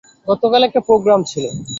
গতকাল 0.27 0.61
একটা 0.67 0.81
প্রোগ্রাম 0.87 1.19
ছিলো। 1.23 1.49